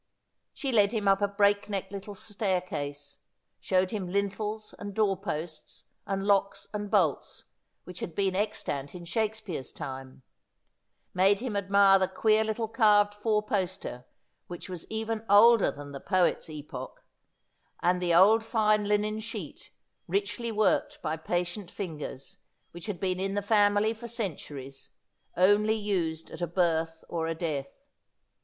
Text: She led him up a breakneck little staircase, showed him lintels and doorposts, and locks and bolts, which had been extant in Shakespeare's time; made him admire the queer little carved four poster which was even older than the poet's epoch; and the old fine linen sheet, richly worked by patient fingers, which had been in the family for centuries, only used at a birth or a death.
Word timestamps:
She 0.51 0.71
led 0.71 0.93
him 0.93 1.07
up 1.07 1.21
a 1.21 1.27
breakneck 1.27 1.91
little 1.91 2.15
staircase, 2.15 3.19
showed 3.59 3.91
him 3.91 4.09
lintels 4.11 4.73
and 4.79 4.95
doorposts, 4.95 5.83
and 6.07 6.25
locks 6.25 6.67
and 6.73 6.89
bolts, 6.89 7.43
which 7.83 7.99
had 7.99 8.15
been 8.15 8.35
extant 8.35 8.95
in 8.95 9.05
Shakespeare's 9.05 9.71
time; 9.71 10.23
made 11.13 11.39
him 11.39 11.55
admire 11.55 11.99
the 11.99 12.07
queer 12.07 12.43
little 12.43 12.67
carved 12.67 13.13
four 13.13 13.43
poster 13.43 14.03
which 14.47 14.67
was 14.67 14.89
even 14.89 15.23
older 15.29 15.69
than 15.69 15.91
the 15.91 15.99
poet's 15.99 16.49
epoch; 16.49 17.05
and 17.83 18.01
the 18.01 18.11
old 18.11 18.43
fine 18.43 18.85
linen 18.85 19.19
sheet, 19.19 19.69
richly 20.07 20.51
worked 20.51 20.99
by 21.03 21.15
patient 21.15 21.69
fingers, 21.69 22.37
which 22.71 22.87
had 22.87 22.99
been 22.99 23.19
in 23.19 23.35
the 23.35 23.43
family 23.43 23.93
for 23.93 24.07
centuries, 24.07 24.89
only 25.37 25.75
used 25.75 26.31
at 26.31 26.41
a 26.41 26.47
birth 26.47 27.03
or 27.07 27.27
a 27.27 27.35
death. 27.35 27.83